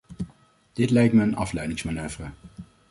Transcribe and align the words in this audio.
Dit 0.73 0.89
lijkt 0.89 1.13
mij 1.13 1.23
een 1.25 1.35
afleidingsmanoeuvre. 1.35 2.29